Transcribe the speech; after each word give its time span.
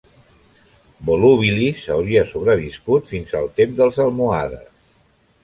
Volubilis 1.09 1.83
hauria 1.97 2.23
sobreviscut 2.31 3.09
fins 3.13 3.35
al 3.43 3.53
temps 3.61 3.79
dels 3.83 4.03
almohades. 4.09 4.67